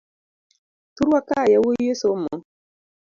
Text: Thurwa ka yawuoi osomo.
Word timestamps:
Thurwa 0.95 1.19
ka 1.29 1.39
yawuoi 1.53 1.85
osomo. 1.93 2.33